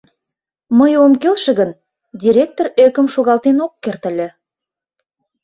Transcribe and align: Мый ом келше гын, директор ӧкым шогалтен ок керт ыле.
Мый 0.77 0.93
ом 1.03 1.13
келше 1.21 1.51
гын, 1.59 1.71
директор 2.23 2.67
ӧкым 2.85 3.07
шогалтен 3.13 3.57
ок 3.65 3.73
керт 3.83 4.03
ыле. 4.11 4.27